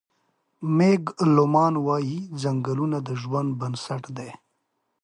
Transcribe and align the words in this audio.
مېګ 0.77 1.03
لومان 1.35 1.73
وايي: 1.85 2.19
"ځنګلونه 2.41 2.97
د 3.07 3.09
ژوند 3.21 3.49
بنسټ 3.59 4.03
دی. 4.17 4.29